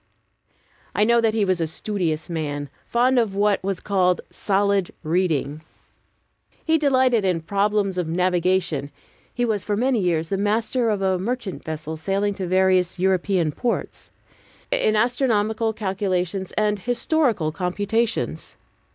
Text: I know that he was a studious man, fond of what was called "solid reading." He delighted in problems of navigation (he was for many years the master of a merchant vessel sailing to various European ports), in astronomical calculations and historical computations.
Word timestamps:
I 0.95 1.03
know 1.03 1.21
that 1.21 1.35
he 1.35 1.45
was 1.45 1.61
a 1.61 1.67
studious 1.67 2.27
man, 2.27 2.71
fond 2.87 3.19
of 3.19 3.35
what 3.35 3.63
was 3.63 3.79
called 3.79 4.19
"solid 4.31 4.89
reading." 5.03 5.61
He 6.65 6.79
delighted 6.79 7.23
in 7.23 7.41
problems 7.41 7.99
of 7.99 8.07
navigation 8.07 8.89
(he 9.31 9.45
was 9.45 9.63
for 9.63 9.77
many 9.77 9.99
years 9.99 10.29
the 10.29 10.37
master 10.39 10.89
of 10.89 11.03
a 11.03 11.19
merchant 11.19 11.63
vessel 11.63 11.95
sailing 11.97 12.33
to 12.33 12.47
various 12.47 12.97
European 12.97 13.51
ports), 13.51 14.09
in 14.71 14.95
astronomical 14.95 15.71
calculations 15.71 16.51
and 16.53 16.79
historical 16.79 17.51
computations. 17.51 18.55